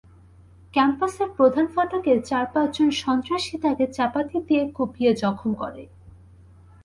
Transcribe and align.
ক্যাম্পাসের 0.73 1.29
প্রধান 1.37 1.65
ফটকে 1.67 2.13
চার-পাঁচজন 2.21 2.89
সন্ত্রাসী 3.03 3.55
তাঁকে 3.57 3.85
চাপাতি 3.91 4.37
দিয়ে 4.47 4.63
কুপিয়ে 4.71 5.11
জখম 5.13 5.51
করে। 5.53 5.83